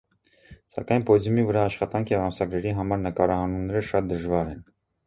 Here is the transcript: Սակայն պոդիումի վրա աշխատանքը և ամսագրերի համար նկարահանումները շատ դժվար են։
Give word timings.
Սակայն 0.77 1.05
պոդիումի 1.09 1.45
վրա 1.49 1.67
աշխատանքը 1.73 2.17
և 2.17 2.25
ամսագրերի 2.25 2.75
համար 2.81 3.07
նկարահանումները 3.07 3.89
շատ 3.93 4.15
դժվար 4.15 4.53
են։ 4.57 4.69